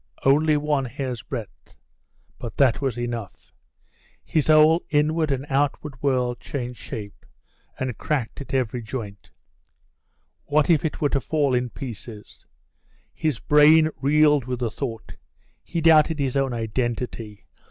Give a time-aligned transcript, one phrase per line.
[0.25, 1.75] Only one hair's breadth.
[2.39, 3.51] But that was enough;
[4.25, 7.23] his whole inward and outward world changed shape,
[7.77, 9.29] and cracked at every joint.
[10.45, 12.47] What if it were to fall in pieces?
[13.13, 15.17] His brain reeled with the thought.
[15.63, 17.45] He doubted his own identity.